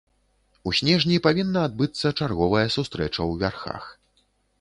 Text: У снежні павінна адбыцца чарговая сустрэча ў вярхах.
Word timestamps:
У 0.69 0.71
снежні 0.77 1.19
павінна 1.27 1.59
адбыцца 1.69 2.07
чарговая 2.19 2.63
сустрэча 2.77 3.15
ў 3.29 3.45
вярхах. 3.45 3.83